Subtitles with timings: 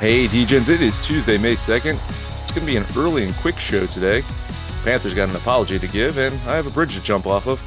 [0.00, 1.94] Hey, Degens, it is Tuesday, May 2nd.
[2.42, 4.22] It's going to be an early and quick show today.
[4.84, 7.60] Panthers got an apology to give, and I have a bridge to jump off of.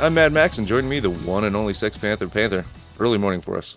[0.00, 2.64] I'm Mad Max, and joining me, the one and only Sex Panther Panther.
[2.98, 3.76] Early morning for us.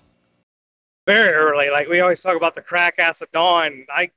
[1.06, 1.70] Very early.
[1.70, 3.86] Like we always talk about the crack ass of dawn.
[3.94, 4.10] I,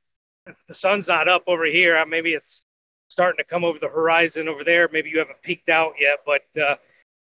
[0.68, 2.00] the sun's not up over here.
[2.06, 2.62] Maybe it's
[3.08, 4.88] starting to come over the horizon over there.
[4.92, 6.76] Maybe you haven't peeked out yet, but uh,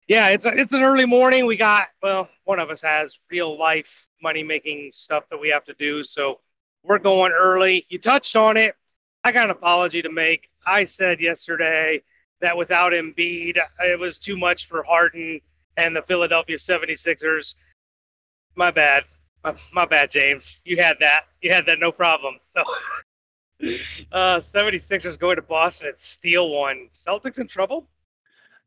[0.08, 1.44] yeah, it's a, it's an early morning.
[1.44, 5.66] We got well, one of us has real life money making stuff that we have
[5.66, 6.40] to do, so
[6.84, 7.86] we're going early.
[7.88, 8.76] You touched on it.
[9.24, 10.50] I got an apology to make.
[10.66, 12.02] I said yesterday
[12.40, 15.40] that without Embiid, it was too much for Harden
[15.76, 17.54] and the Philadelphia 76ers.
[18.54, 19.04] My bad.
[19.72, 20.62] My, bad, James.
[20.64, 21.24] You had that.
[21.42, 22.36] You had that no problem.
[22.44, 22.62] So,
[24.12, 26.88] uh, 76ers going to Boston and steal one.
[26.94, 27.86] Celtics in trouble?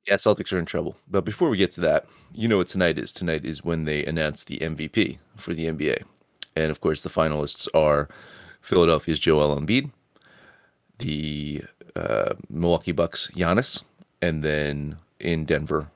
[0.07, 0.95] Yeah, Celtics are in trouble.
[1.07, 3.11] But before we get to that, you know what tonight is.
[3.11, 6.03] Tonight is when they announce the MVP for the NBA.
[6.57, 8.09] And of course, the finalists are
[8.61, 9.91] Philadelphia's Joel Embiid,
[10.97, 11.63] the
[11.95, 13.83] uh, Milwaukee Bucks Giannis,
[14.23, 15.87] and then in Denver,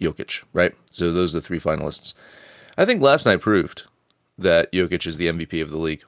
[0.00, 0.72] Jokic, right?
[0.90, 2.14] So those are the three finalists.
[2.76, 3.86] I think last night proved
[4.38, 6.04] that Jokic is the MVP of the league.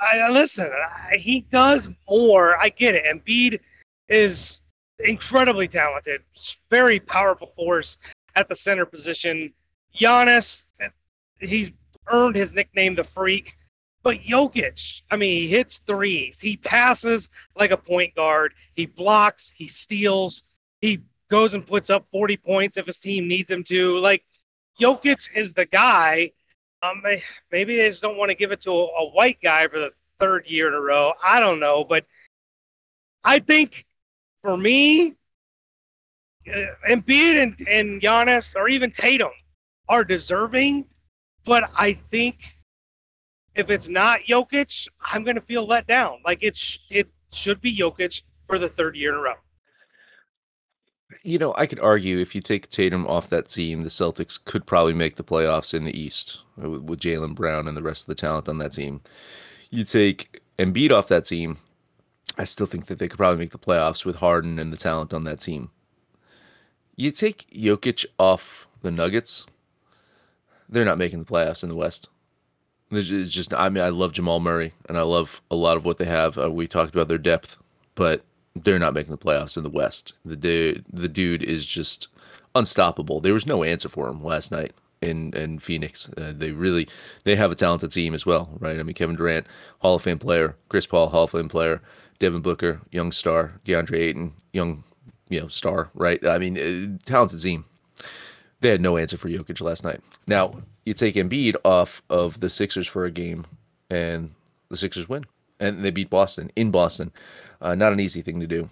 [0.00, 0.70] I listen.
[1.12, 2.56] He does more.
[2.56, 3.04] I get it.
[3.04, 3.60] Embiid
[4.08, 4.60] is
[5.00, 6.22] incredibly talented,
[6.70, 7.98] very powerful force
[8.34, 9.52] at the center position.
[10.00, 10.64] Giannis,
[11.40, 11.70] he's
[12.10, 13.54] earned his nickname, the Freak.
[14.02, 16.40] But Jokic, I mean, he hits threes.
[16.40, 18.54] He passes like a point guard.
[18.72, 19.52] He blocks.
[19.54, 20.44] He steals.
[20.80, 23.98] He goes and puts up 40 points if his team needs him to.
[23.98, 24.24] Like,
[24.80, 26.32] Jokic is the guy.
[26.82, 27.02] Um,
[27.50, 29.90] maybe they just don't want to give it to a, a white guy for the
[30.20, 31.12] third year in a row.
[31.22, 32.04] I don't know, but
[33.24, 33.84] I think
[34.42, 35.16] for me,
[36.48, 39.30] uh, Embiid and, and Giannis or even Tatum
[39.88, 40.84] are deserving,
[41.48, 42.58] but I think
[43.54, 46.18] if it's not Jokic, I'm going to feel let down.
[46.24, 49.34] Like it, sh- it should be Jokic for the third year in a row.
[51.22, 54.66] You know, I could argue if you take Tatum off that team, the Celtics could
[54.66, 58.14] probably make the playoffs in the East with, Jaylen Brown and the rest of the
[58.14, 59.00] talent on that team.
[59.70, 61.56] You take Embiid off that team,
[62.36, 65.14] I still think that they could probably make the playoffs with Harden and the talent
[65.14, 65.70] on that team.
[66.94, 69.46] You take Jokic off the Nuggets,
[70.68, 72.08] they're not making the playoffs in the West.
[72.90, 75.98] It's just, I mean, I love Jamal Murray and I love a lot of what
[75.98, 76.38] they have.
[76.38, 77.58] Uh, we talked about their depth,
[77.94, 78.22] but
[78.56, 80.14] they're not making the playoffs in the West.
[80.24, 82.08] The dude, the dude is just
[82.54, 83.20] unstoppable.
[83.20, 86.10] There was no answer for him last night in in Phoenix.
[86.16, 86.88] Uh, they really
[87.24, 88.78] they have a talented team as well, right?
[88.78, 89.46] I mean, Kevin Durant,
[89.80, 91.80] Hall of Fame player, Chris Paul, Hall of Fame player,
[92.18, 94.82] Devin Booker, young star, DeAndre Ayton, young
[95.28, 96.24] you know star, right?
[96.26, 97.64] I mean, uh, talented team.
[98.60, 100.00] They had no answer for Jokic last night.
[100.26, 103.46] Now you take Embiid off of the Sixers for a game,
[103.90, 104.34] and
[104.68, 105.26] the Sixers win,
[105.60, 107.12] and they beat Boston in Boston.
[107.60, 108.68] Uh, not an easy thing to do.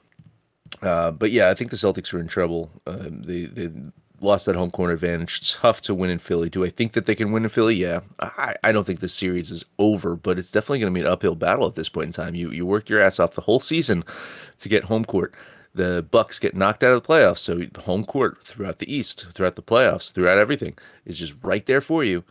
[0.82, 2.70] Uh, but yeah, I think the Celtics are in trouble.
[2.86, 3.70] Uh, they they
[4.20, 5.54] lost that home court advantage.
[5.54, 6.48] Tough to win in Philly.
[6.48, 7.74] Do I think that they can win in Philly?
[7.74, 8.00] Yeah.
[8.18, 11.12] I, I don't think the series is over, but it's definitely going to be an
[11.12, 12.34] uphill battle at this point in time.
[12.34, 14.04] You you worked your ass off the whole season
[14.58, 15.34] to get home court
[15.76, 17.38] the Bucks get knocked out of the playoffs.
[17.38, 21.64] So the home court throughout the East, throughout the playoffs, throughout everything is just right
[21.66, 22.24] there for you.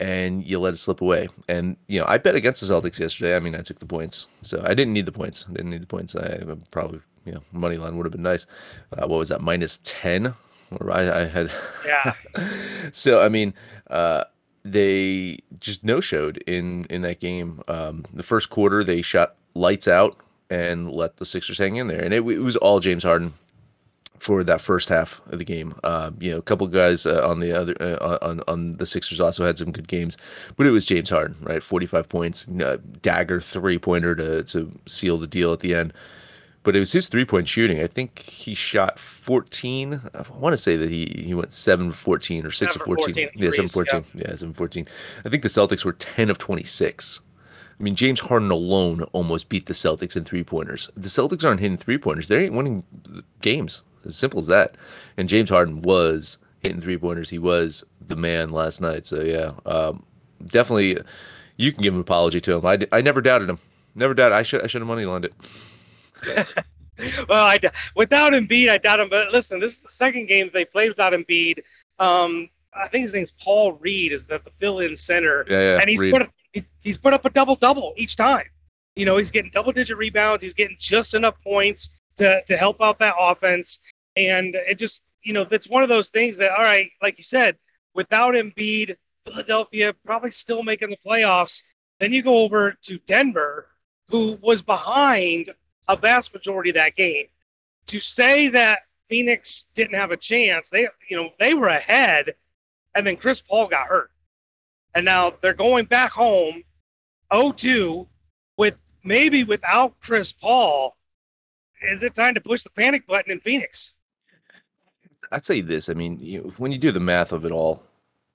[0.00, 1.28] And you let it slip away.
[1.48, 3.36] And, you know, I bet against the Celtics yesterday.
[3.36, 4.26] I mean, I took the points.
[4.42, 5.46] So I didn't need the points.
[5.48, 6.16] I didn't need the points.
[6.16, 8.46] I probably, you know, money line would have been nice.
[8.92, 9.42] Uh, what was that?
[9.42, 10.34] Minus 10?
[10.80, 11.50] Or I, I had.
[11.86, 12.14] Yeah.
[12.92, 13.54] so, I mean,
[13.90, 14.24] uh,
[14.64, 17.62] they just no showed in in that game.
[17.68, 20.18] Um, the first quarter, they shot lights out
[20.50, 22.02] and let the Sixers hang in there.
[22.02, 23.32] And it, it was all James Harden
[24.18, 25.74] for that first half of the game.
[25.82, 29.20] Uh, you know, a couple guys uh, on the other uh, on on the Sixers
[29.20, 30.16] also had some good games,
[30.56, 31.62] but it was James Harden, right?
[31.62, 35.92] Forty five points, uh, dagger three pointer to to seal the deal at the end.
[36.62, 37.80] But it was his three point shooting.
[37.80, 39.98] I think he shot 14.
[40.12, 43.14] I want to say that he, he went 7 14 or 6 of 14.
[43.14, 44.04] 14 yeah, 7 14.
[44.14, 44.22] Yeah.
[44.28, 44.86] yeah, 7 14.
[45.24, 47.20] I think the Celtics were 10 of 26
[47.80, 50.90] I mean, James Harden alone almost beat the Celtics in three pointers.
[50.96, 52.84] The Celtics aren't hitting three pointers; they ain't winning
[53.40, 53.82] games.
[54.04, 54.76] As simple as that.
[55.16, 57.30] And James Harden was hitting three pointers.
[57.30, 59.06] He was the man last night.
[59.06, 60.04] So yeah, um,
[60.46, 60.98] definitely,
[61.56, 62.66] you can give an apology to him.
[62.66, 63.58] I, I never doubted him.
[63.94, 64.34] Never doubted.
[64.34, 65.34] I should I should have money lined it.
[67.28, 67.58] well, I
[67.96, 69.08] without Embiid, I doubt him.
[69.08, 71.60] But listen, this is the second game they played without Embiid.
[71.98, 75.90] Um, I think his name's Paul Reed, is the, the fill-in center, yeah, yeah, and
[75.90, 76.14] he's Reed.
[76.14, 76.30] put
[76.82, 78.46] he's put up a double double each time.
[78.96, 80.42] You know, he's getting double digit rebounds.
[80.42, 83.78] He's getting just enough points to to help out that offense.
[84.16, 87.24] And it just, you know, it's one of those things that, all right, like you
[87.24, 87.56] said,
[87.94, 91.62] without Embiid, Philadelphia probably still making the playoffs.
[92.00, 93.68] Then you go over to Denver,
[94.08, 95.52] who was behind
[95.88, 97.26] a vast majority of that game.
[97.86, 102.34] To say that Phoenix didn't have a chance, they you know they were ahead,
[102.94, 104.10] and then Chris Paul got hurt,
[104.94, 106.62] and now they're going back home,
[107.32, 108.06] 0-2,
[108.56, 110.96] with maybe without Chris Paul.
[111.82, 113.92] Is it time to push the panic button in Phoenix?
[115.32, 115.88] I'd say this.
[115.88, 117.82] I mean, you, when you do the math of it all,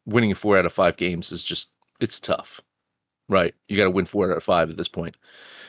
[0.06, 2.62] winning four out of five games is just it's tough,
[3.30, 3.54] right?
[3.68, 5.18] You got to win four out of five at this point.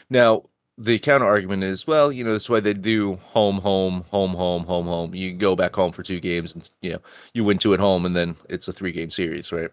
[0.09, 0.45] Now,
[0.79, 4.65] the counter argument is, well, you know, that's why they do home, home, home, home,
[4.65, 5.15] home, home.
[5.15, 7.01] You go back home for two games, and you know,
[7.33, 9.71] you win two at home, and then it's a three game series, right?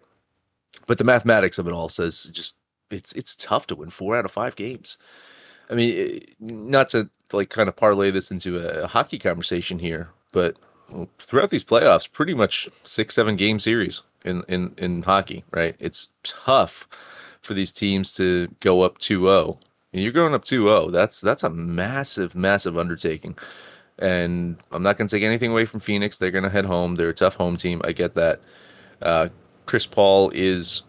[0.86, 2.56] But the mathematics of it all says just
[2.90, 4.98] it's it's tough to win four out of five games.
[5.70, 10.10] I mean, not to like kind of parlay this into a, a hockey conversation here,
[10.32, 10.56] but
[11.18, 15.74] throughout these playoffs, pretty much six, seven game series in, in, in hockey, right?
[15.78, 16.88] It's tough
[17.42, 19.58] for these teams to go up 2-0.
[19.92, 20.92] And you're going up 2-0.
[20.92, 23.38] That's that's a massive, massive undertaking.
[23.98, 26.18] And I'm not going to take anything away from Phoenix.
[26.18, 26.96] They're going to head home.
[26.96, 27.80] They're a tough home team.
[27.84, 28.40] I get that.
[29.00, 29.28] Uh,
[29.66, 30.82] Chris Paul is,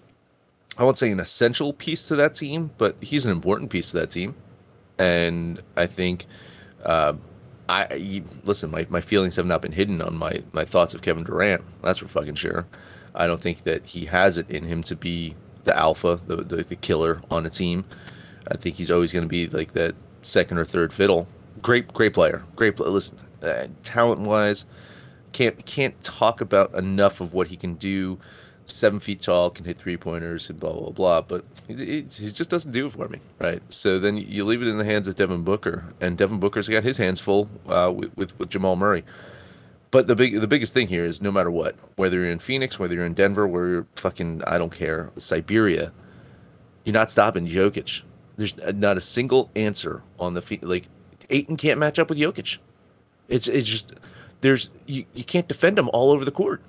[0.78, 4.00] I won't say an essential piece to that team, but he's an important piece to
[4.00, 4.36] that team.
[4.98, 6.26] And I think
[6.84, 7.14] uh,
[7.68, 8.72] I listen.
[8.72, 11.64] My, my feelings have not been hidden on my my thoughts of Kevin Durant.
[11.82, 12.66] That's for fucking sure.
[13.16, 16.58] I don't think that he has it in him to be the alpha, the the,
[16.64, 17.84] the killer on a team.
[18.50, 21.28] I think he's always going to be like that second or third fiddle.
[21.62, 22.44] Great, great player.
[22.56, 22.80] Great.
[22.80, 24.66] Listen, uh, talent wise,
[25.34, 28.20] can't can't talk about enough of what he can do
[28.66, 31.22] seven feet tall, can hit three pointers, and blah blah blah.
[31.22, 33.62] But he just doesn't do it for me, right?
[33.70, 36.84] So then you leave it in the hands of Devin Booker, and Devin Booker's got
[36.84, 39.04] his hands full uh, with, with, with Jamal Murray.
[39.92, 42.78] But the big the biggest thing here is no matter what, whether you're in Phoenix,
[42.78, 45.92] whether you're in Denver, where you're fucking I don't care, Siberia,
[46.84, 48.02] you're not stopping Jokic.
[48.38, 50.64] There's not a single answer on the feet.
[50.64, 50.90] Like
[51.30, 52.58] Ayton can't match up with Jokic.
[53.30, 53.94] It's it's just
[54.42, 56.62] there's you, you can't defend him all over the court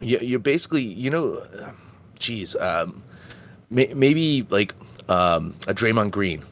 [0.00, 1.46] you, you're basically, you know,
[2.18, 3.02] geez, um,
[3.70, 4.74] may, maybe like
[5.08, 6.42] um, a Draymond Green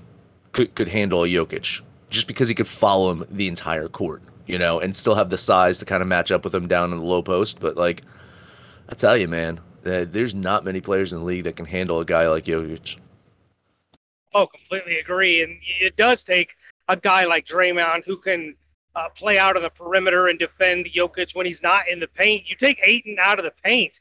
[0.53, 1.81] could could handle a Jokic
[2.11, 5.39] just because he could follow him the entire court, you know, and still have the
[5.39, 7.61] size to kind of match up with him down in the low post.
[7.61, 8.03] But like,
[8.89, 12.00] I tell you, man, uh, there's not many players in the league that can handle
[12.00, 12.99] a guy like Jokic.
[14.35, 15.43] Oh, completely agree.
[15.43, 16.55] And it does take
[16.89, 18.55] a guy like Draymond who can
[18.94, 22.49] uh, play out of the perimeter and defend Jokic when he's not in the paint.
[22.49, 24.00] You take Ayton out of the paint,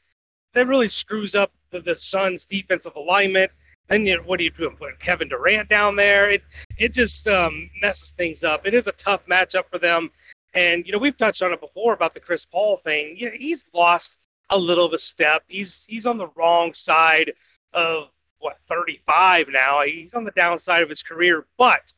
[0.54, 3.50] that really screws up the, the Suns' defensive alignment.
[3.88, 4.70] And you know, what do you do?
[4.70, 6.30] Put Kevin Durant down there.
[6.30, 6.42] It
[6.78, 8.66] it just um, messes things up.
[8.66, 10.10] It is a tough matchup for them.
[10.54, 13.16] And you know we've touched on it before about the Chris Paul thing.
[13.18, 14.18] Yeah, he's lost
[14.50, 15.42] a little of a step.
[15.48, 17.32] He's he's on the wrong side
[17.72, 18.08] of
[18.38, 19.82] what 35 now.
[19.82, 21.92] He's on the downside of his career, but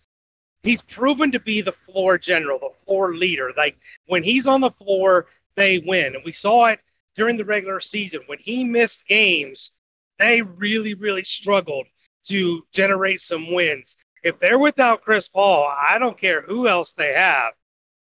[0.65, 3.53] he's proven to be the floor general, the floor leader.
[3.57, 6.17] Like when he's on the floor, they win.
[6.17, 6.81] And we saw it
[7.15, 8.23] during the regular season.
[8.27, 9.71] When he missed games,
[10.19, 11.87] they really, really struggled
[12.27, 13.97] to generate some wins.
[14.23, 17.53] If they're without Chris Paul, I don't care who else they have.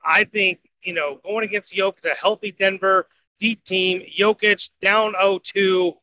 [0.03, 3.07] I think, you know, going against Jokic, a healthy Denver
[3.39, 5.93] deep team, Jokic down 0-2,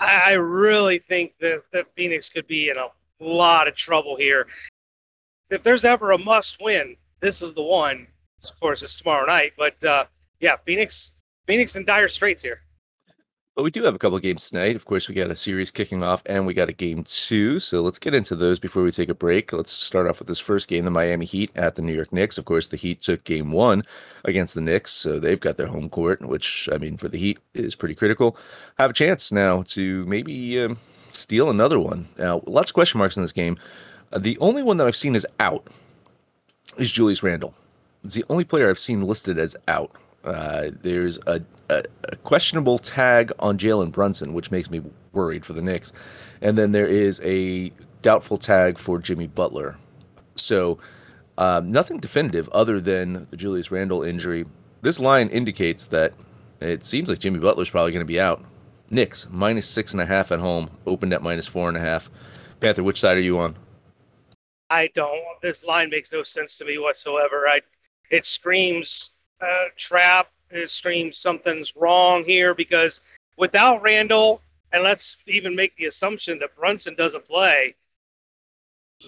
[0.00, 2.88] I really think that, that Phoenix could be in a
[3.20, 4.46] lot of trouble here
[5.50, 8.06] if there's ever a must win, this is the one.
[8.44, 10.04] Of course, it's tomorrow night, but uh,
[10.40, 11.14] yeah, Phoenix,
[11.46, 12.60] Phoenix in dire straits here.
[13.56, 14.76] But we do have a couple of games tonight.
[14.76, 17.58] Of course, we got a series kicking off, and we got a game two.
[17.58, 19.50] So let's get into those before we take a break.
[19.50, 22.36] Let's start off with this first game: the Miami Heat at the New York Knicks.
[22.36, 23.82] Of course, the Heat took game one
[24.26, 27.38] against the Knicks, so they've got their home court, which I mean, for the Heat
[27.54, 28.36] is pretty critical.
[28.76, 30.78] Have a chance now to maybe um,
[31.10, 32.08] steal another one.
[32.18, 33.56] Now, lots of question marks in this game.
[34.12, 35.66] Uh, the only one that I've seen is out
[36.76, 37.54] is Julius Randle.
[38.04, 39.92] It's the only player I've seen listed as out.
[40.24, 44.82] Uh, there's a, a, a, questionable tag on Jalen Brunson, which makes me
[45.12, 45.92] worried for the Knicks.
[46.40, 47.72] And then there is a
[48.02, 49.76] doubtful tag for Jimmy Butler.
[50.34, 50.78] So
[51.38, 54.46] um, nothing definitive other than the Julius Randle injury.
[54.82, 56.14] This line indicates that
[56.60, 58.44] it seems like Jimmy Butler's probably going to be out.
[58.90, 62.10] Knicks minus six and a half at home, opened at minus four and a half.
[62.60, 63.56] Panther, which side are you on?
[64.70, 65.22] I don't.
[65.42, 67.46] This line makes no sense to me whatsoever.
[67.48, 67.60] I,
[68.10, 70.28] it screams uh, trap.
[70.50, 73.00] It screams something's wrong here because
[73.36, 74.40] without Randle,
[74.72, 77.74] and let's even make the assumption that Brunson doesn't play,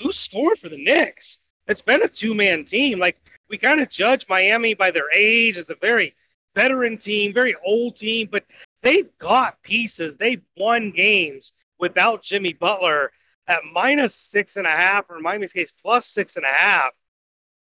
[0.02, 1.38] who scored for the Knicks?
[1.66, 2.98] It's been a two-man team.
[2.98, 3.16] Like
[3.48, 5.58] we kind of judge Miami by their age.
[5.58, 6.14] It's a very
[6.54, 8.44] veteran team, very old team, but
[8.82, 10.16] they've got pieces.
[10.16, 13.12] They've won games without Jimmy Butler
[13.48, 16.92] at minus six and a half, or in Miami's case, plus six and a half.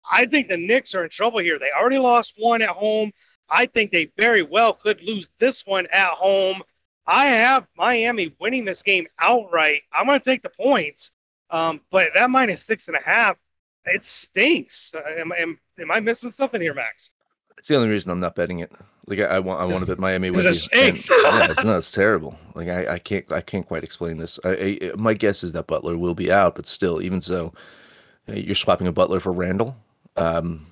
[0.10, 1.58] I think the Knicks are in trouble here.
[1.58, 3.12] They already lost one at home.
[3.50, 6.64] I think they very well could lose this one at home.
[7.08, 9.82] I have Miami winning this game outright.
[9.94, 11.12] I'm going to take the points,
[11.52, 13.38] um, but that minus six and a half,
[13.86, 14.94] it stinks.
[14.96, 17.12] Uh, am, am, am I missing something here, Max?
[17.58, 18.72] It's the only reason I'm not betting it.
[19.08, 20.50] Like I, I want, I want to bet Miami with you.
[20.74, 21.78] And, yeah, it's not.
[21.78, 22.38] It's terrible.
[22.56, 24.40] Like I, I can't, I can't quite explain this.
[24.44, 27.54] I, I, my guess is that Butler will be out, but still, even so,
[28.28, 29.76] you're swapping a Butler for Randle.
[30.18, 30.66] Um,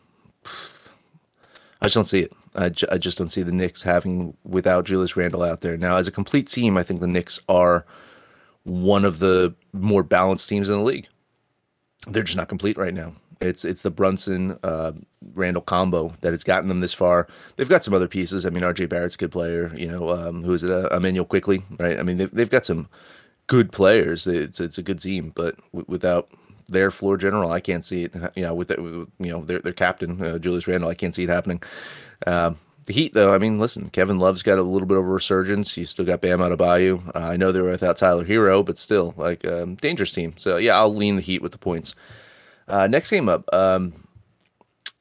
[1.81, 2.33] I just don't see it.
[2.55, 5.77] I, ju- I just don't see the Knicks having without Julius Randle out there.
[5.77, 7.85] Now, as a complete team, I think the Knicks are
[8.63, 11.07] one of the more balanced teams in the league.
[12.07, 13.13] They're just not complete right now.
[13.43, 14.93] It's it's the Brunson uh,
[15.33, 17.27] Randle combo that has gotten them this far.
[17.55, 18.45] They've got some other pieces.
[18.45, 18.87] I mean, R.J.
[18.87, 19.71] Barrett's a good player.
[19.75, 20.71] You know, um, who is it?
[20.71, 21.99] Uh, Immanuel Quickley, right?
[21.99, 22.87] I mean, they've, they've got some
[23.47, 24.27] good players.
[24.27, 26.29] It's it's a good team, but w- without
[26.69, 28.13] their floor general, I can't see it.
[28.35, 31.29] You know, with, you know their their captain uh, Julius Randle, I can't see it
[31.29, 31.61] happening.
[32.25, 35.07] Um, the Heat, though, I mean, listen, Kevin Love's got a little bit of a
[35.07, 35.73] resurgence.
[35.73, 37.15] He's still got Bam Adebayo.
[37.15, 40.33] Uh, I know they were without Tyler Herro, but still, like, um, dangerous team.
[40.35, 41.95] So, yeah, I'll lean the Heat with the points.
[42.67, 43.93] Uh, next game up, um,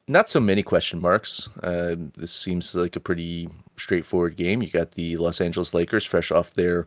[0.09, 1.49] not so many question marks.
[1.63, 4.63] Uh, this seems like a pretty straightforward game.
[4.63, 6.87] You got the Los Angeles Lakers fresh off their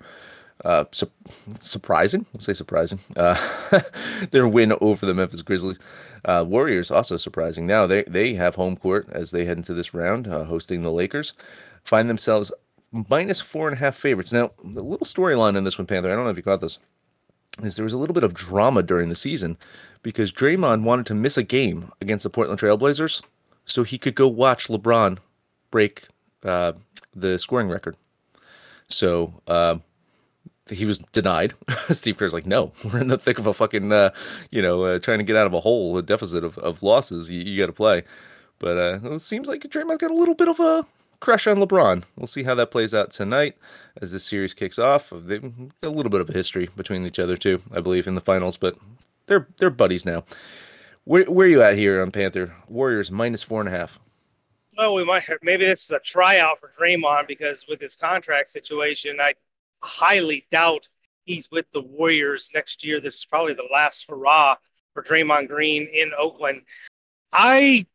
[0.63, 1.11] uh, su-
[1.59, 3.35] surprising, let's say surprising, uh,
[4.31, 5.79] their win over the Memphis Grizzlies.
[6.23, 7.67] Uh, Warriors also surprising.
[7.67, 10.91] Now they they have home court as they head into this round, uh, hosting the
[10.91, 11.33] Lakers.
[11.83, 12.51] Find themselves
[13.09, 14.33] minus four and a half favorites.
[14.33, 16.11] Now the little storyline in this one, Panther.
[16.11, 16.79] I don't know if you caught this.
[17.63, 19.57] Is there was a little bit of drama during the season
[20.03, 23.23] because Draymond wanted to miss a game against the Portland Trailblazers
[23.65, 25.17] so he could go watch LeBron
[25.71, 26.07] break
[26.43, 26.73] uh,
[27.15, 27.95] the scoring record.
[28.89, 29.77] So uh,
[30.69, 31.53] he was denied.
[31.91, 34.11] Steve Kerr's like, no, we're in the thick of a fucking, uh,
[34.51, 37.29] you know, uh, trying to get out of a hole, a deficit of, of losses.
[37.29, 38.03] You, you got to play.
[38.59, 40.85] But uh, it seems like Draymond's got a little bit of a
[41.19, 42.03] crush on LeBron.
[42.15, 43.57] We'll see how that plays out tonight
[44.01, 45.11] as this series kicks off.
[45.11, 45.17] A
[45.81, 48.77] little bit of a history between each other too, I believe, in the finals, but
[49.27, 50.23] they're they're buddies now.
[51.05, 53.99] Where where are you at here on Panther Warriors minus four and a half?
[54.77, 58.49] Well, we might have, maybe this is a tryout for Draymond because with his contract
[58.49, 59.33] situation, I
[59.81, 60.89] highly doubt
[61.23, 62.99] he's with the Warriors next year.
[62.99, 64.57] This is probably the last hurrah
[64.93, 66.61] for Draymond Green in Oakland.
[67.31, 67.85] I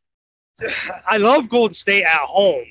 [1.07, 2.67] I love Golden State at home,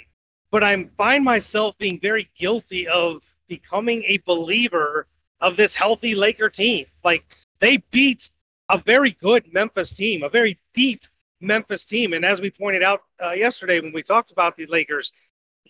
[0.51, 5.07] but I find myself being very guilty of becoming a believer
[5.41, 6.85] of this healthy Laker team.
[7.03, 7.23] Like
[7.59, 8.29] they beat
[8.69, 11.01] a very good Memphis team, a very deep
[11.41, 15.13] Memphis team, and as we pointed out uh, yesterday when we talked about the Lakers,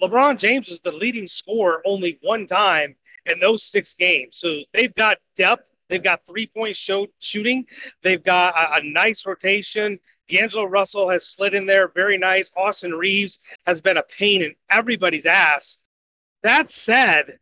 [0.01, 2.95] LeBron James is the leading scorer only one time
[3.25, 4.37] in those six games.
[4.37, 5.65] So they've got depth.
[5.89, 7.65] They've got three point show, shooting.
[8.03, 9.99] They've got a, a nice rotation.
[10.29, 12.51] D'Angelo Russell has slid in there very nice.
[12.55, 15.77] Austin Reaves has been a pain in everybody's ass.
[16.43, 17.39] That said,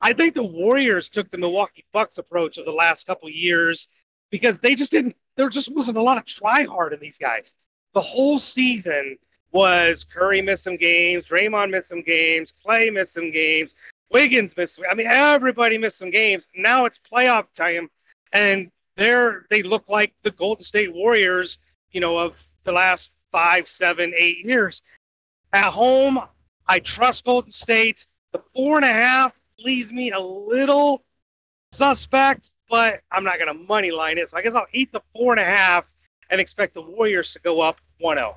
[0.00, 3.88] I think the Warriors took the Milwaukee Bucks approach of the last couple years
[4.30, 5.16] because they just didn't.
[5.36, 7.54] There just wasn't a lot of try hard in these guys.
[7.94, 9.18] The whole season
[9.52, 13.74] was Curry missed some games, Draymond missed some games, Clay missed some games,
[14.10, 14.80] Wiggins missed.
[14.90, 16.46] I mean, everybody missed some games.
[16.54, 17.88] Now it's playoff time,
[18.32, 21.58] and they're they look like the Golden State Warriors,
[21.92, 24.82] you know, of the last five, seven, eight years.
[25.52, 26.20] At home,
[26.66, 28.06] I trust Golden State.
[28.32, 31.02] The four and a half leaves me a little
[31.72, 34.30] suspect, but I'm not going to money line it.
[34.30, 35.84] So I guess I'll eat the four and a half
[36.30, 38.36] and expect the Warriors to go up 1 0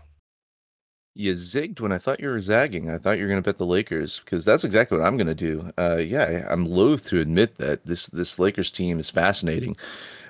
[1.15, 2.89] you zigged when I thought you were zagging.
[2.89, 5.27] I thought you were going to bet the Lakers because that's exactly what I'm going
[5.27, 5.70] to do.
[5.77, 9.77] Uh, yeah, I'm loath to admit that this this Lakers team is fascinating.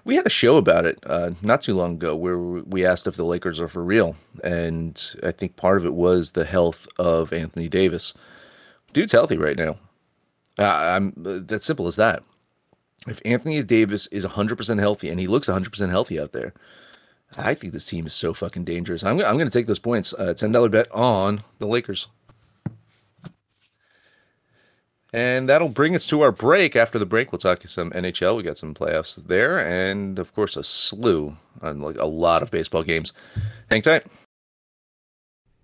[0.05, 3.15] We had a show about it uh, not too long ago where we asked if
[3.15, 7.31] the Lakers are for real, and I think part of it was the health of
[7.31, 8.13] Anthony Davis.
[8.91, 9.77] Dude's healthy right now.
[10.59, 12.23] Uh, I'm that's simple as that.
[13.07, 16.53] If Anthony Davis is 100% healthy and he looks 100% healthy out there,
[17.37, 19.03] I think this team is so fucking dangerous.
[19.03, 20.13] I'm, I'm going to take those points.
[20.13, 22.07] Uh, $10 bet on the Lakers.
[25.13, 26.75] And that'll bring us to our break.
[26.75, 28.35] After the break, we'll talk to some NHL.
[28.35, 32.49] We got some playoffs there, and of course, a slew on like a lot of
[32.49, 33.13] baseball games.
[33.69, 34.07] Hang tight.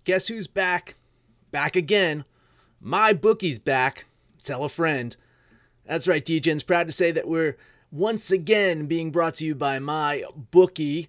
[0.04, 0.94] Guess who's back?
[1.50, 2.24] Back again.
[2.80, 4.06] My bookie's back.
[4.40, 5.16] Tell a friend.
[5.84, 7.56] That's right, DJ's proud to say that we're
[7.90, 10.22] once again being brought to you by my
[10.52, 11.08] bookie.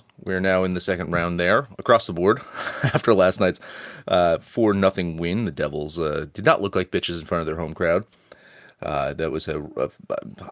[0.23, 2.41] We're now in the second round there across the board
[2.83, 3.59] after last night's
[4.07, 5.45] uh, four nothing win.
[5.45, 8.05] The Devils uh, did not look like bitches in front of their home crowd.
[8.81, 9.89] Uh, that was a, a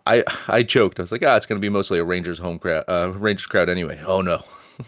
[0.06, 1.00] I I choked.
[1.00, 3.48] I was like, ah, it's going to be mostly a Rangers home crowd, uh, Rangers
[3.48, 4.02] crowd anyway.
[4.06, 4.44] Oh no,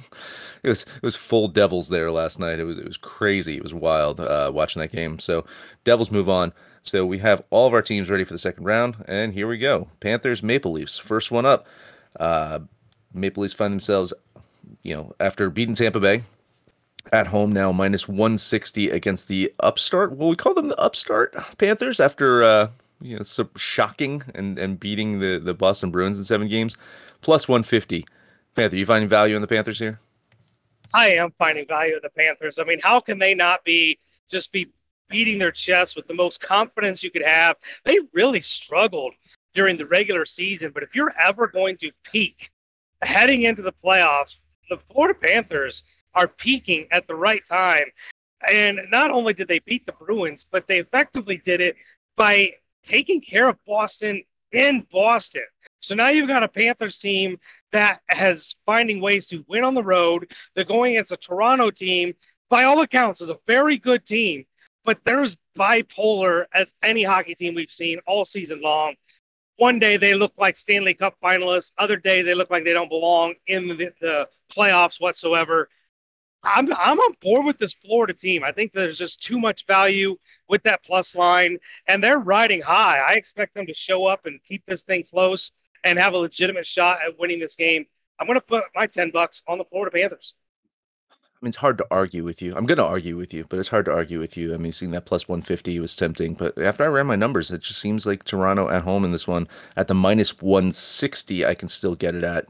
[0.63, 2.59] it was it was full Devils there last night.
[2.59, 3.55] It was it was crazy.
[3.55, 5.19] It was wild uh, watching that game.
[5.19, 5.45] So
[5.83, 6.53] Devils move on.
[6.83, 9.59] So we have all of our teams ready for the second round, and here we
[9.59, 9.87] go.
[9.99, 11.67] Panthers, Maple Leafs, first one up.
[12.19, 12.59] Uh,
[13.13, 14.13] Maple Leafs find themselves
[14.83, 16.23] you know, after beating Tampa Bay
[17.11, 20.13] at home now minus 160 against the upstart.
[20.13, 22.67] Well, we call them the upstart Panthers after uh,
[23.01, 26.77] you know, shocking and and beating the the Boston Bruins in seven games,
[27.21, 28.05] plus 150.
[28.55, 29.99] Panther, you finding value in the Panthers here?
[30.93, 32.59] I am finding value in the Panthers.
[32.59, 33.97] I mean, how can they not be
[34.29, 34.67] just be
[35.09, 37.55] beating their chest with the most confidence you could have?
[37.85, 39.13] They really struggled
[39.53, 42.51] during the regular season, but if you're ever going to peak
[43.01, 44.37] heading into the playoffs,
[44.71, 45.83] the Florida Panthers
[46.15, 47.85] are peaking at the right time.
[48.51, 51.75] And not only did they beat the Bruins, but they effectively did it
[52.15, 52.53] by
[52.83, 55.43] taking care of Boston in Boston.
[55.81, 57.37] So now you've got a Panthers team
[57.71, 60.31] that has finding ways to win on the road.
[60.55, 62.13] They're going against a Toronto team,
[62.49, 64.45] by all accounts, is a very good team,
[64.85, 68.95] but they're as bipolar as any hockey team we've seen all season long
[69.61, 72.89] one day they look like Stanley Cup finalists, other days they look like they don't
[72.89, 75.69] belong in the, the playoffs whatsoever.
[76.41, 78.43] I'm I'm on board with this Florida team.
[78.43, 80.17] I think there's just too much value
[80.49, 83.01] with that plus line, and they're riding high.
[83.07, 85.51] I expect them to show up and keep this thing close
[85.83, 87.85] and have a legitimate shot at winning this game.
[88.19, 90.33] I'm going to put my ten bucks on the Florida Panthers.
[91.41, 92.55] I mean, it's hard to argue with you.
[92.55, 94.53] I'm going to argue with you, but it's hard to argue with you.
[94.53, 97.61] I mean, seeing that plus 150 was tempting, but after I ran my numbers, it
[97.61, 101.67] just seems like Toronto at home in this one at the minus 160, I can
[101.67, 102.45] still get it at.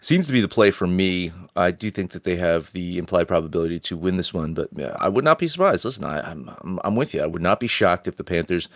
[0.00, 1.30] Seems to be the play for me.
[1.54, 5.08] I do think that they have the implied probability to win this one, but I
[5.08, 5.84] would not be surprised.
[5.84, 7.22] Listen, I, I'm, I'm I'm with you.
[7.22, 8.68] I would not be shocked if the Panthers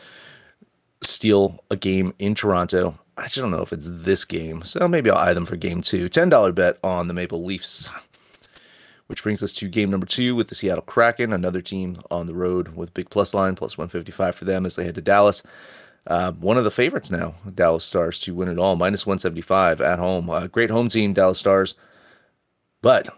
[1.02, 2.96] steal a game in Toronto.
[3.16, 5.82] I just don't know if it's this game, so maybe I'll eye them for game
[5.82, 6.08] two.
[6.08, 7.88] Ten dollar bet on the Maple Leafs
[9.06, 12.34] which brings us to game number two with the Seattle Kraken, another team on the
[12.34, 15.42] road with big plus line, plus 155 for them as they head to Dallas.
[16.06, 19.98] Uh, one of the favorites now, Dallas Stars, to win it all, minus 175 at
[19.98, 20.30] home.
[20.30, 21.74] Uh, great home team, Dallas Stars.
[22.80, 23.08] But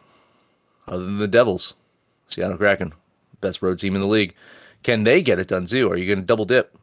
[0.86, 1.74] other than the Devils,
[2.26, 2.94] Seattle Kraken,
[3.40, 4.34] best road team in the league.
[4.82, 5.90] Can they get it done too?
[5.90, 6.76] Are you going to double dip?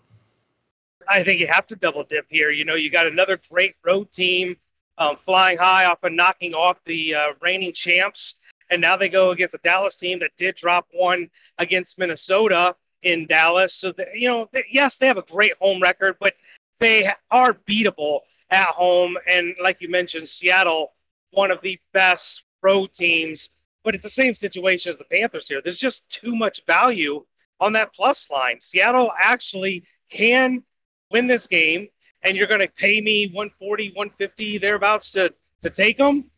[1.08, 2.50] I think you have to double dip here.
[2.50, 4.58] You know, you got another great road team
[4.98, 8.36] um, flying high off and knocking off the uh, reigning champs
[8.70, 13.28] and now they go against a Dallas team that did drop one against Minnesota in
[13.28, 13.74] Dallas.
[13.74, 16.34] So you know, yes, they have a great home record, but
[16.80, 18.22] they are beatable.
[18.52, 19.18] at home.
[19.28, 20.94] And like you mentioned, Seattle,
[21.32, 23.50] one of the best road teams,
[23.84, 25.62] but it's the same situation as the Panthers here.
[25.62, 27.26] There's just too much value
[27.60, 28.60] on that plus line.
[28.62, 30.64] Seattle actually can
[31.12, 31.88] win this game,
[32.24, 36.30] and you're going to pay me 140, 150 thereabouts to to take them.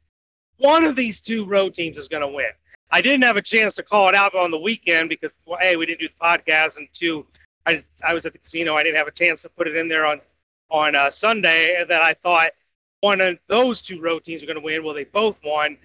[0.57, 2.51] One of these two road teams is going to win.
[2.91, 5.75] I didn't have a chance to call it out on the weekend because well, a
[5.75, 7.25] we didn't do the podcast, and two,
[7.65, 8.75] I just I was at the casino.
[8.75, 10.21] I didn't have a chance to put it in there on
[10.71, 11.83] on uh, Sunday.
[11.87, 12.51] That I thought
[13.01, 14.83] one of those two road teams are going to win.
[14.83, 15.77] Well, they both won.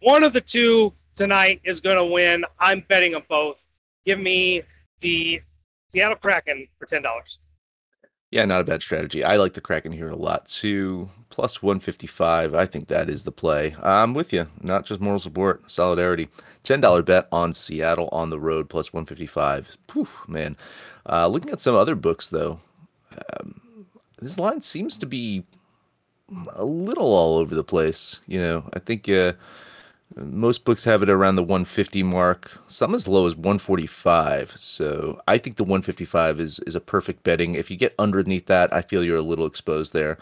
[0.00, 2.44] One of the two tonight is going to win.
[2.58, 3.64] I'm betting them both.
[4.04, 4.62] Give me
[5.00, 5.42] the
[5.88, 7.38] Seattle Kraken for ten dollars.
[8.30, 9.22] Yeah, not a bad strategy.
[9.22, 11.08] I like the Kraken here a lot too.
[11.30, 12.54] Plus 155.
[12.54, 13.76] I think that is the play.
[13.82, 14.48] I'm with you.
[14.62, 16.28] Not just moral support, solidarity.
[16.64, 19.76] $10 bet on Seattle on the road, plus 155.
[19.92, 20.56] Whew, man.
[21.08, 22.58] Uh, looking at some other books, though,
[23.38, 23.60] um,
[24.20, 25.44] this line seems to be
[26.54, 28.20] a little all over the place.
[28.26, 29.34] You know, I think uh,
[30.14, 34.54] most books have it around the 150 mark, some as low as 145.
[34.56, 37.54] So I think the 155 is is a perfect betting.
[37.54, 40.18] If you get underneath that, I feel you're a little exposed there.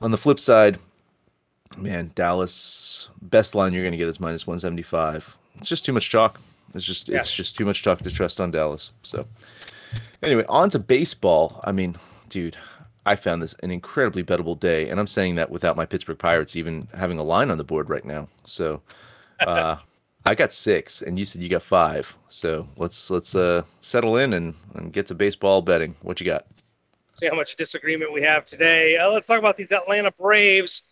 [0.00, 0.78] On the flip side,
[1.76, 5.36] man, Dallas best line you're going to get is minus 175.
[5.58, 6.40] It's just too much chalk.
[6.74, 7.18] It's just yeah.
[7.18, 8.92] it's just too much chalk to trust on Dallas.
[9.02, 9.26] So
[10.22, 11.60] anyway, on to baseball.
[11.64, 11.96] I mean,
[12.28, 12.56] dude,
[13.04, 16.56] I found this an incredibly bettable day, and I'm saying that without my Pittsburgh Pirates
[16.56, 18.28] even having a line on the board right now.
[18.44, 18.80] So
[19.40, 19.76] uh,
[20.24, 22.14] I got six, and you said you got five.
[22.28, 25.94] So let's let's uh, settle in and, and get to baseball betting.
[26.02, 26.46] What you got?
[27.14, 28.96] See how much disagreement we have today.
[28.96, 30.82] Uh, let's talk about these Atlanta Braves.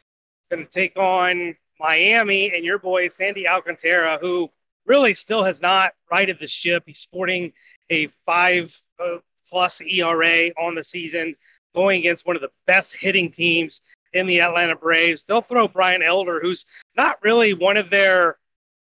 [0.50, 4.50] Going to take on Miami and your boy Sandy Alcantara, who
[4.86, 6.84] really still has not righted the ship.
[6.86, 7.52] He's sporting
[7.90, 9.16] a five uh,
[9.48, 11.34] plus ERA on the season,
[11.74, 13.80] going against one of the best hitting teams
[14.12, 15.24] in the Atlanta Braves.
[15.26, 16.64] They'll throw Brian Elder, who's
[16.96, 18.38] not really one of their,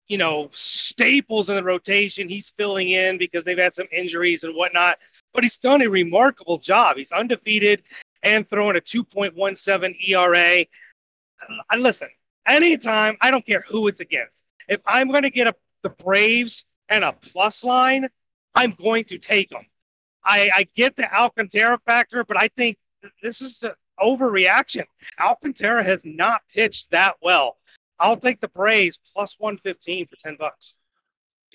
[0.08, 2.28] you know, staples in the rotation.
[2.28, 4.98] He's filling in because they've had some injuries and whatnot,
[5.32, 6.96] but he's done a remarkable job.
[6.96, 7.82] He's undefeated
[8.22, 10.66] and throwing a 2.17 ERA.
[11.70, 12.08] And listen,
[12.46, 14.44] anytime, I don't care who it's against.
[14.68, 18.08] If I'm going to get a, the Braves and a plus line,
[18.54, 19.66] I'm going to take them.
[20.24, 22.78] I, I get the Alcantara factor, but I think
[23.22, 24.84] this is a, overreaction.
[25.20, 27.56] Alcantara has not pitched that well.
[27.98, 30.74] I'll take the Braves plus 115 for 10 bucks.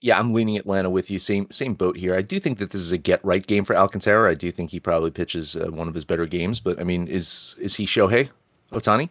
[0.02, 1.20] Yeah, I'm leaning Atlanta with you.
[1.20, 2.16] Same same boat here.
[2.16, 4.32] I do think that this is a get right game for Alcantara.
[4.32, 6.62] I do think he probably pitches uh, one of his better games.
[6.62, 8.30] But I mean, is is he Shohei
[8.72, 9.10] Ohtani?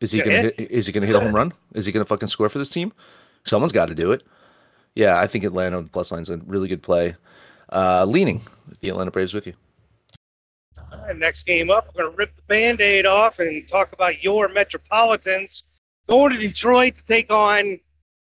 [0.00, 1.52] Is he gonna hit, is he gonna hit a home run?
[1.74, 2.90] Is he gonna fucking score for this team?
[3.44, 4.22] Someone's got to do it.
[4.94, 7.14] Yeah, I think Atlanta on the plus line's a really good play.
[7.70, 8.40] Uh, leaning
[8.80, 9.52] the Atlanta Braves with you.
[10.92, 14.22] And next game up, we're going to rip the band aid off and talk about
[14.22, 15.64] your Metropolitans
[16.08, 17.78] going to Detroit to take on,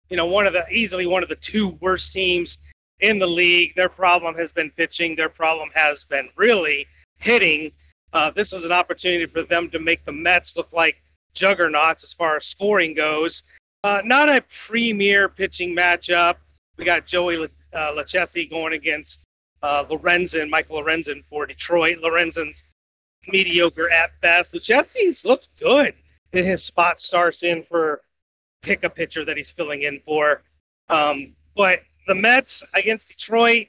[0.08, 2.58] you know, one of the easily one of the two worst teams
[3.00, 3.74] in the league.
[3.74, 6.86] Their problem has been pitching, their problem has been really
[7.18, 7.72] hitting.
[8.12, 12.12] Uh, this is an opportunity for them to make the Mets look like juggernauts as
[12.12, 13.42] far as scoring goes.
[13.82, 16.36] Uh, not a premier pitching matchup.
[16.76, 18.04] We got Joey uh,
[18.50, 19.20] going against
[19.64, 21.98] uh, Lorenzen, Michael Lorenzen for Detroit.
[22.03, 22.62] Lorenzen's
[23.29, 24.53] mediocre at best.
[24.53, 25.94] Lucchesi's looked good
[26.35, 28.03] in his spot starts in for
[28.61, 30.42] pick a pitcher that he's filling in for.
[30.90, 33.68] Um, but the Mets against Detroit,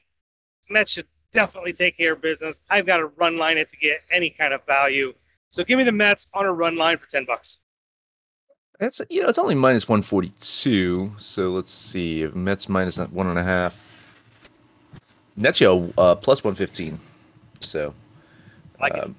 [0.69, 2.61] Mets should definitely take care of business.
[2.69, 5.13] I've got to run line it to get any kind of value.
[5.49, 7.59] So give me the Mets on a run line for ten bucks.
[8.81, 11.13] That's you know it's only minus one forty two.
[11.17, 13.84] So let's see Mets minus one and a half.
[15.37, 16.97] Necho uh, plus 115.
[17.59, 17.93] So,
[18.79, 19.15] like um,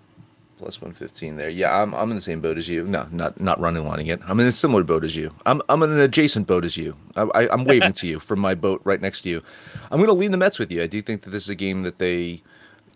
[0.59, 1.49] plus 115 there.
[1.49, 2.85] Yeah, I'm, I'm in the same boat as you.
[2.85, 4.21] No, not not running lining it.
[4.27, 5.35] I'm in a similar boat as you.
[5.45, 6.97] I'm I'm in an adjacent boat as you.
[7.17, 9.43] I, I, am waving to you from my boat right next to you.
[9.91, 10.83] I'm going to lean the Mets with you.
[10.83, 12.43] I do think that this is a game that they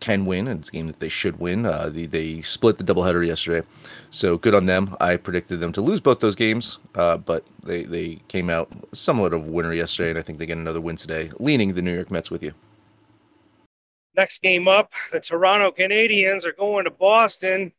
[0.00, 1.66] can win, and it's a game that they should win.
[1.66, 3.66] Uh, they, they split the doubleheader yesterday,
[4.10, 4.96] so good on them.
[4.98, 9.34] I predicted them to lose both those games, uh, but they, they came out somewhat
[9.34, 11.30] of a winner yesterday, and I think they get another win today.
[11.38, 12.54] Leaning the New York Mets with you.
[14.20, 17.72] Next game up, the Toronto Canadians are going to Boston,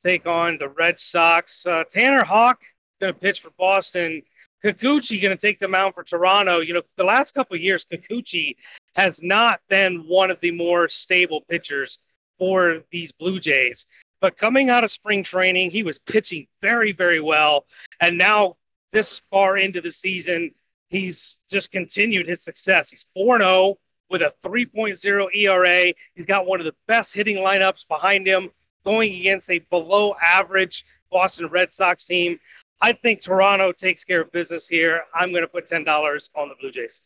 [0.00, 1.66] take on the Red Sox.
[1.66, 2.60] Uh, Tanner Houck
[3.00, 4.22] going to pitch for Boston.
[4.64, 6.60] Kikuchi going to take them out for Toronto.
[6.60, 8.54] You know, the last couple years, Kikuchi
[8.94, 11.98] has not been one of the more stable pitchers
[12.38, 13.84] for these Blue Jays.
[14.20, 17.66] But coming out of spring training, he was pitching very, very well.
[18.00, 18.56] And now,
[18.92, 20.52] this far into the season,
[20.90, 22.88] he's just continued his success.
[22.88, 23.78] He's 4 0
[24.10, 25.92] with a 3.0 ERA.
[26.14, 28.50] He's got one of the best hitting lineups behind him.
[28.84, 32.38] going against a below average Boston Red Sox team.
[32.80, 35.02] I think Toronto takes care of business here.
[35.14, 37.02] I'm going to put $10 on the Blue Jays.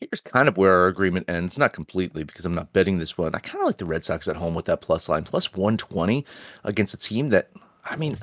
[0.00, 1.56] Here's kind of where our agreement ends.
[1.56, 3.34] Not completely because I'm not betting this one.
[3.34, 6.24] I kind of like the Red Sox at home with that plus line, plus 120
[6.64, 7.50] against a team that,
[7.84, 8.18] I mean,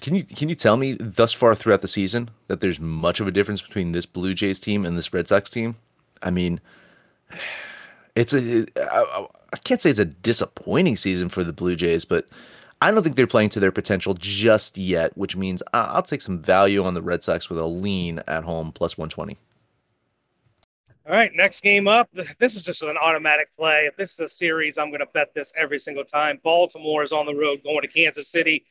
[0.00, 3.28] can you can you tell me thus far throughout the season that there's much of
[3.28, 5.76] a difference between this Blue Jays team and this Red Sox team?
[6.22, 6.60] I mean,
[8.14, 12.26] it's a I, I can't say it's a disappointing season for the Blue Jays, but
[12.80, 16.40] I don't think they're playing to their potential just yet, which means I'll take some
[16.40, 19.38] value on the Red Sox with a lean at home plus 120.
[21.06, 22.08] All right, next game up.
[22.38, 23.86] This is just an automatic play.
[23.86, 26.40] If this is a series, I'm going to bet this every single time.
[26.42, 28.64] Baltimore is on the road going to Kansas City.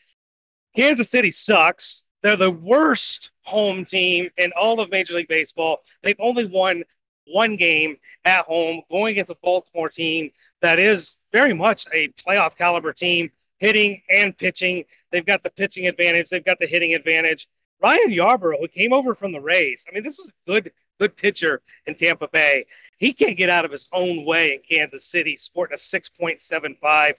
[0.75, 2.03] Kansas City sucks.
[2.21, 5.79] They're the worst home team in all of Major League Baseball.
[6.03, 6.83] They've only won
[7.31, 12.55] one game at home going against a Baltimore team that is very much a playoff
[12.57, 14.85] caliber team, hitting and pitching.
[15.11, 17.47] They've got the pitching advantage, they've got the hitting advantage.
[17.81, 21.17] Ryan Yarbrough, who came over from the Rays, I mean, this was a good good
[21.17, 22.67] pitcher in Tampa Bay.
[22.99, 27.13] He can't get out of his own way in Kansas City, sporting a 6.75.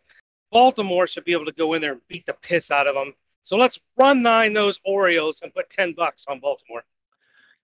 [0.53, 3.13] Baltimore should be able to go in there and beat the piss out of them.
[3.43, 6.85] So let's run nine those Orioles and put 10 bucks on Baltimore.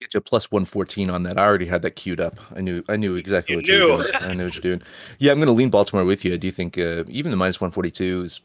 [0.01, 1.39] Get you a plus 114 on that.
[1.39, 2.39] I already had that queued up.
[2.55, 4.15] I knew I knew exactly You what you were doing.
[4.15, 4.83] I knew what you're doing.
[5.19, 6.33] Yeah, I'm going to lean Baltimore with you.
[6.33, 8.41] I do think uh, even the minus 142 is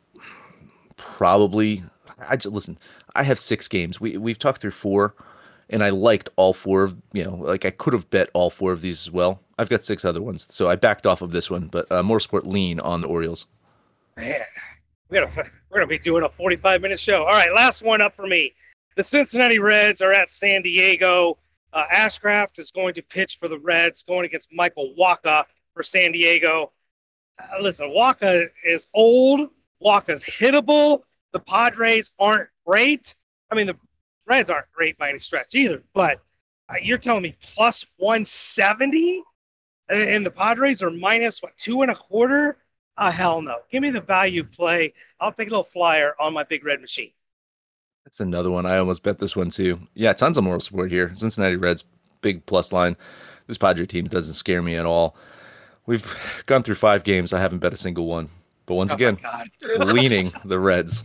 [0.98, 1.84] probably.
[2.28, 2.78] I just listen.
[3.16, 4.02] I have six games.
[4.02, 5.14] We we've talked through four,
[5.70, 7.36] and I liked all four of you know.
[7.36, 9.40] Like I could have bet all four of these as well.
[9.60, 11.68] I've got six other ones, so I backed off of this one.
[11.68, 13.46] But uh, more sport lean on the Orioles.
[14.18, 14.42] Man,
[15.10, 17.24] we gotta, we're going to be doing a 45 minute show.
[17.24, 18.54] All right, last one up for me.
[18.96, 21.38] The Cincinnati Reds are at San Diego.
[21.74, 26.12] Uh, Ashcraft is going to pitch for the Reds, going against Michael Wacha for San
[26.12, 26.72] Diego.
[27.40, 29.50] Uh, listen, Wacha is old.
[29.84, 31.02] Wacha's hittable.
[31.32, 33.16] The Padres aren't great.
[33.52, 33.76] I mean, the
[34.28, 36.22] Reds aren't great by any stretch either, but
[36.70, 39.24] uh, you're telling me plus 170?
[39.90, 42.58] And, the Padres are minus, what, two and a quarter?
[42.98, 43.58] Ah, hell no.
[43.72, 44.94] Give me the value play.
[45.20, 47.12] I'll take a little flyer on my big red machine.
[48.06, 48.66] That's another one.
[48.66, 49.80] I almost bet this one too.
[49.94, 51.14] Yeah, tons of moral support here.
[51.16, 51.86] Cincinnati Reds,
[52.22, 52.96] big plus line.
[53.48, 55.16] This Padre team doesn't scare me at all.
[55.86, 57.34] We've gone through five games.
[57.34, 58.30] I haven't bet a single one.
[58.66, 59.20] But once Oh again,
[59.78, 61.04] leaning the Reds.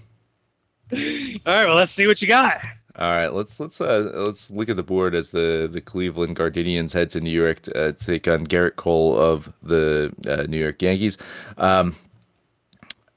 [0.92, 0.98] All
[1.46, 2.60] right, well, let's see what you got.
[2.98, 6.92] All right, let's let's uh let's look at the board as the the Cleveland Guardians
[6.92, 10.82] head to New York to uh, take on Gerrit Cole of the uh, New York
[10.82, 11.16] Yankees.
[11.58, 11.94] Um,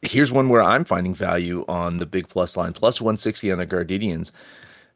[0.01, 3.65] here's one where I'm finding value on the big plus line, plus 160 on the
[3.65, 4.31] Guardians.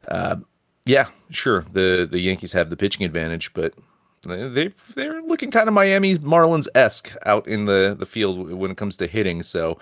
[0.08, 0.36] Uh,
[0.84, 3.74] yeah, sure, the the Yankees have the pitching advantage, but
[4.22, 8.76] they they're looking kind of Miami Marlins esque out in the the field when it
[8.76, 9.42] comes to hitting.
[9.42, 9.78] So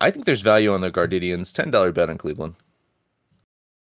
[0.00, 1.52] I think there's value on the Guardians.
[1.52, 2.54] Ten dollar bet on Cleveland.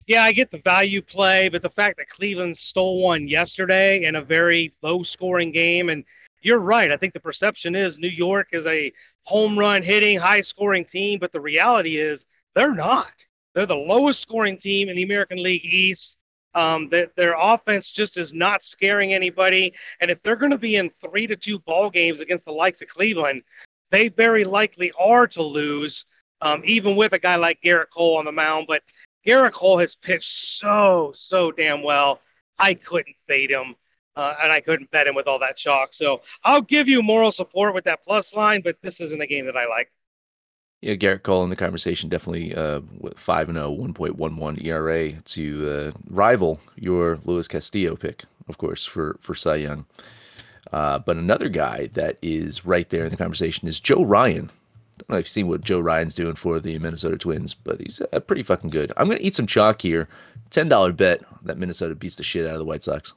[0.06, 4.16] Yeah, I get the value play, but the fact that Cleveland stole one yesterday in
[4.16, 6.04] a very low scoring game, and
[6.42, 6.92] you're right.
[6.92, 8.92] I think the perception is New York is a
[9.24, 13.12] home run hitting, high scoring team, but the reality is they're not.
[13.54, 16.18] They're the lowest scoring team in the American League East.
[16.56, 19.74] Um, their, their offense just is not scaring anybody.
[20.02, 22.82] And if they're going to be in three to two ball games against the likes
[22.82, 23.44] of Cleveland,
[23.92, 26.06] they very likely are to lose,
[26.42, 28.66] um, even with a guy like Gerrit Cole on the mound.
[28.68, 28.84] But
[29.26, 32.20] Gerrit Cole has pitched so, so damn well.
[32.60, 33.76] I couldn't fade him,
[34.16, 35.94] uh, and I couldn't bet him with all that chalk.
[35.94, 39.46] So I'll give you moral support with that plus line, but this isn't a game
[39.46, 39.92] that I like.
[40.82, 42.82] Yeah, Gerrit Cole in the conversation definitely uh,
[43.16, 49.18] 5 and 0, 1.11 ERA to uh, rival your Luis Castillo pick, of course, for,
[49.22, 49.86] for Cy Young.
[50.74, 54.50] Uh, but another guy that is right there in the conversation is Joe Ryan.
[54.50, 57.80] I don't know if you've seen what Joe Ryan's doing for the Minnesota Twins, but
[57.80, 58.92] he's uh, pretty fucking good.
[58.98, 60.10] I'm going to eat some chalk here.
[60.52, 63.14] $10 bet that Minnesota beats the shit out of the White Sox.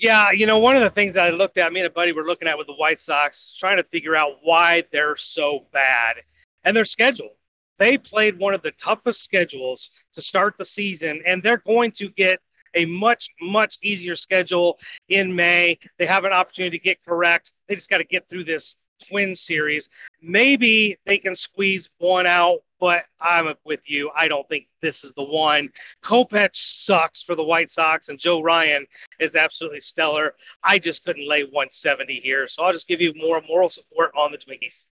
[0.00, 2.12] Yeah, you know, one of the things that I looked at, me and a buddy
[2.12, 6.16] were looking at with the White Sox, trying to figure out why they're so bad
[6.64, 7.36] and their schedule.
[7.78, 12.08] They played one of the toughest schedules to start the season, and they're going to
[12.08, 12.40] get
[12.74, 14.78] a much, much easier schedule
[15.10, 15.78] in May.
[15.98, 17.52] They have an opportunity to get correct.
[17.68, 19.90] They just got to get through this twin series.
[20.22, 24.10] Maybe they can squeeze one out, but I'm with you.
[24.16, 25.68] I don't think this is the one.
[26.02, 28.86] Kopech sucks for the White Sox, and Joe Ryan
[29.20, 30.34] is absolutely stellar.
[30.64, 34.32] I just couldn't lay 170 here, so I'll just give you more moral support on
[34.32, 34.86] the Twinkies.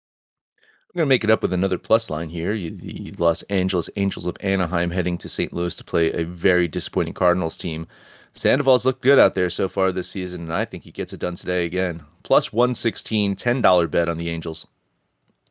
[0.60, 2.54] I'm going to make it up with another plus line here.
[2.54, 5.52] The Los Angeles Angels of Anaheim heading to St.
[5.52, 7.86] Louis to play a very disappointing Cardinals team.
[8.32, 11.20] Sandoval's looked good out there so far this season, and I think he gets it
[11.20, 12.02] done today again.
[12.22, 14.66] Plus 116, $10 bet on the Angels.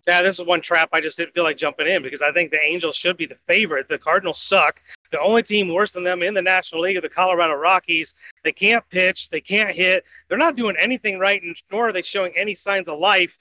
[0.08, 2.52] Yeah, this is one trap I just didn't feel like jumping in because I think
[2.52, 3.90] the Angels should be the favorite.
[3.90, 4.80] The Cardinals suck.
[5.12, 8.14] The only team worse than them in the National League are the Colorado Rockies.
[8.44, 10.04] They can't pitch, they can't hit.
[10.28, 13.36] They're not doing anything right, and nor are they showing any signs of life.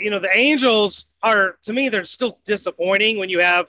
[0.00, 3.66] You know, the Angels are, to me, they're still disappointing when you have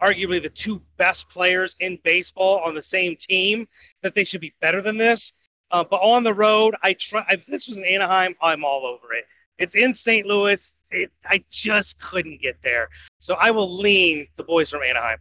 [0.00, 3.68] arguably the two best players in baseball on the same team.
[4.02, 5.34] That they should be better than this.
[5.70, 7.26] Uh, but on the road, I try.
[7.28, 9.26] If this was in Anaheim, I'm all over it.
[9.58, 10.26] It's in St.
[10.26, 10.74] Louis.
[10.90, 12.88] It, I just couldn't get there.
[13.18, 15.18] So I will lean the boys from Anaheim.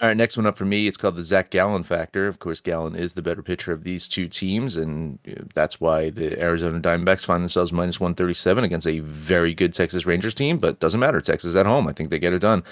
[0.00, 0.88] All right, next one up for me.
[0.88, 2.26] It's called the Zach Gallen factor.
[2.26, 5.20] Of course, Gallen is the better pitcher of these two teams, and
[5.54, 10.34] that's why the Arizona Diamondbacks find themselves minus 137 against a very good Texas Rangers
[10.34, 10.58] team.
[10.58, 11.20] But doesn't matter.
[11.20, 11.86] Texas at home.
[11.86, 12.64] I think they get it done.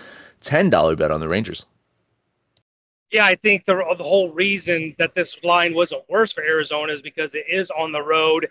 [0.43, 1.65] $10 bet on the Rangers.
[3.13, 7.03] Yeah, I think the, the whole reason that this line wasn't worse for Arizona is
[7.03, 8.49] because it is on the road.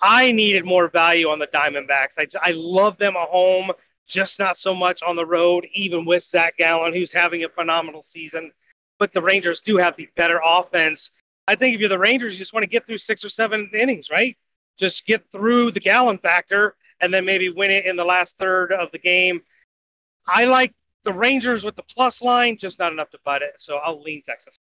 [0.00, 2.18] I needed more value on the Diamondbacks.
[2.18, 3.72] I, I love them at home,
[4.06, 8.02] just not so much on the road, even with Zach Gallen, who's having a phenomenal
[8.02, 8.52] season.
[8.98, 11.10] But the Rangers do have the better offense.
[11.46, 13.70] I think if you're the Rangers, you just want to get through six or seven
[13.74, 14.36] innings, right?
[14.76, 18.72] Just get through the Gallen factor and then maybe win it in the last third
[18.72, 19.40] of the game.
[20.26, 23.54] I like the Rangers with the plus line, just not enough to butt it.
[23.58, 24.56] So I'll lean Texas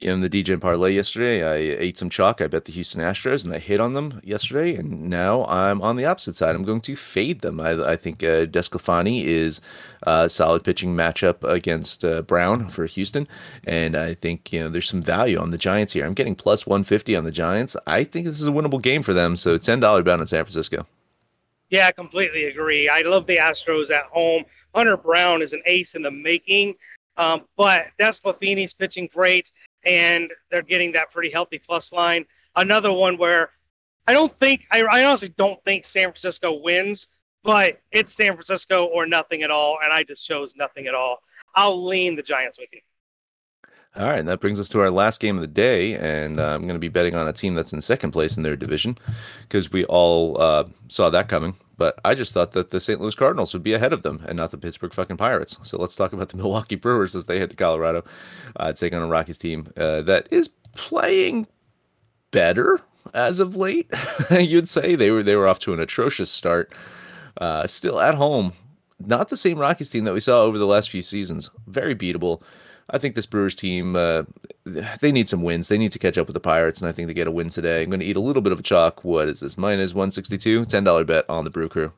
[0.00, 1.42] in the DJ parlay yesterday.
[1.42, 2.40] I ate some chalk.
[2.40, 4.76] I bet the Houston Astros, and I hit on them yesterday.
[4.76, 6.54] And now I'm on the opposite side.
[6.54, 7.60] I'm going to fade them.
[7.60, 9.60] I, I think uh, DeSclafani is
[10.02, 13.26] a solid pitching matchup against uh, Brown for Houston,
[13.64, 16.04] and I think you know there's some value on the Giants here.
[16.04, 17.76] I'm getting plus 150 on the Giants.
[17.86, 19.36] I think this is a winnable game for them.
[19.36, 20.86] So ten dollar bet on San Francisco.
[21.70, 22.88] Yeah, I completely agree.
[22.88, 24.44] I love the Astros at home.
[24.74, 26.74] Hunter Brown is an ace in the making.
[27.16, 29.52] Um, but DeSclafani's pitching great
[29.86, 32.24] and they're getting that pretty healthy plus line.
[32.56, 33.50] Another one where
[34.06, 37.06] I don't think I, I honestly don't think San Francisco wins,
[37.42, 41.18] but it's San Francisco or nothing at all, and I just chose nothing at all.
[41.54, 42.80] I'll lean the Giants with you.
[43.96, 46.54] All right, and that brings us to our last game of the day, and uh,
[46.54, 48.98] I'm going to be betting on a team that's in second place in their division
[49.42, 51.54] because we all uh, saw that coming.
[51.76, 53.00] But I just thought that the St.
[53.00, 55.60] Louis Cardinals would be ahead of them and not the Pittsburgh fucking Pirates.
[55.62, 58.04] So let's talk about the Milwaukee Brewers as they head to Colorado,
[58.56, 61.46] uh, take on a Rockies team uh, that is playing
[62.32, 62.80] better
[63.12, 63.88] as of late.
[64.30, 66.72] You'd say they were they were off to an atrocious start.
[67.36, 68.52] Uh, still at home,
[68.98, 71.50] not the same Rockies team that we saw over the last few seasons.
[71.68, 72.42] Very beatable.
[72.90, 74.24] I think this Brewers team, uh,
[75.00, 75.68] they need some wins.
[75.68, 77.48] They need to catch up with the Pirates, and I think they get a win
[77.48, 77.82] today.
[77.82, 79.04] I'm going to eat a little bit of a chalk.
[79.04, 79.56] What is this?
[79.56, 81.92] Minus 162, $10 bet on the Brew Crew.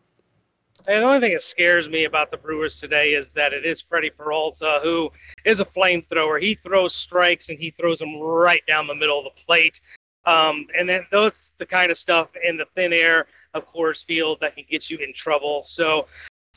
[0.89, 3.81] And the only thing that scares me about the Brewers today is that it is
[3.81, 5.11] Freddie Peralta, who
[5.45, 6.41] is a flamethrower.
[6.41, 9.81] He throws strikes and he throws them right down the middle of the plate.
[10.27, 14.39] Um, and then that's the kind of stuff in the thin air of Coors Field
[14.41, 15.65] that can get you in trouble.
[15.65, 16.07] So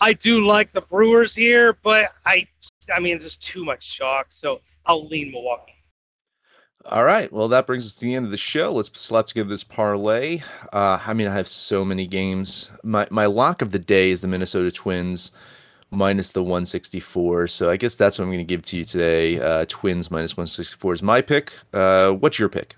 [0.01, 2.47] I do like the Brewers here, but I
[2.93, 4.27] I mean, just too much chalk.
[4.29, 5.73] So I'll lean Milwaukee.
[6.85, 7.31] All right.
[7.31, 8.71] Well, that brings us to the end of the show.
[8.71, 10.41] Let's let's give this parlay.
[10.71, 12.71] Uh, I mean, I have so many games.
[12.83, 15.31] My my lock of the day is the Minnesota Twins
[15.91, 17.47] minus the 164.
[17.47, 19.39] So I guess that's what I'm going to give to you today.
[19.39, 21.53] Uh, Twins minus 164 is my pick.
[21.73, 22.75] Uh, what's your pick?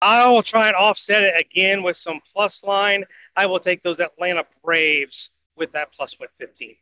[0.00, 3.04] I will try and offset it again with some plus line.
[3.36, 6.76] I will take those Atlanta Braves with that plus 115.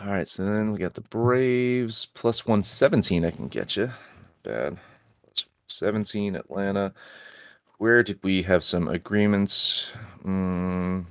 [0.00, 3.24] All right, so then we got the Braves plus 117.
[3.24, 3.92] I can get you.
[4.42, 4.78] Bad.
[5.22, 6.92] Plus 17, Atlanta.
[7.78, 9.92] Where did we have some agreements?
[10.24, 11.06] Mm,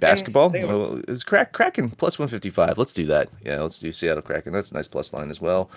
[0.00, 0.50] basketball?
[0.50, 2.78] Well, it's crack, Kraken plus 155.
[2.78, 3.28] Let's do that.
[3.44, 4.52] Yeah, let's do Seattle Kraken.
[4.52, 5.70] That's a nice plus line as well.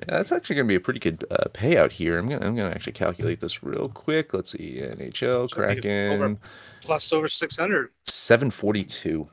[0.00, 2.18] Yeah, that's actually going to be a pretty good uh, payout here.
[2.18, 4.32] I'm going I'm going to actually calculate this real quick.
[4.32, 4.80] Let's see.
[4.80, 6.12] NHL, Kraken.
[6.12, 6.36] Over,
[6.80, 7.90] plus over 600.
[8.06, 9.28] 742.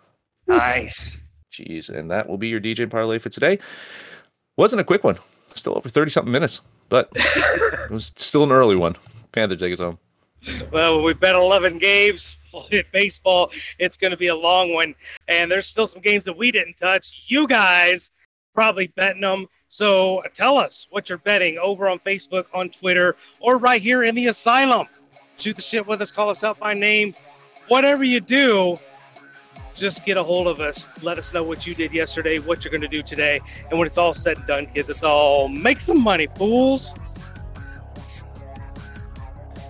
[0.47, 1.19] Nice.
[1.51, 3.59] Jeez, and that will be your DJ parlay for today.
[4.57, 5.17] Wasn't a quick one.
[5.53, 8.95] Still over 30 something minutes, but it was still an early one.
[9.31, 9.97] Panther, take us home.
[10.71, 12.37] Well, we've bet 11 games.
[12.71, 14.95] in Baseball, it's going to be a long one.
[15.27, 17.23] And there's still some games that we didn't touch.
[17.27, 18.09] You guys
[18.55, 19.45] probably betting them.
[19.69, 24.15] So tell us what you're betting over on Facebook, on Twitter, or right here in
[24.15, 24.87] the asylum.
[25.37, 27.13] Shoot the shit with us, call us out by name.
[27.67, 28.77] Whatever you do,
[29.75, 30.87] just get a hold of us.
[31.01, 33.41] Let us know what you did yesterday, what you're going to do today.
[33.69, 36.93] And when it's all said and done, kids, it's all make some money, fools.